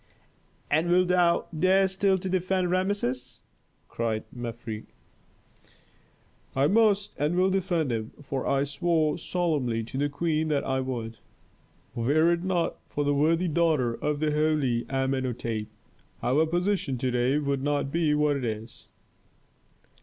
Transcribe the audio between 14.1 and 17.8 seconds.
the holy Amenhôtep, our position to day would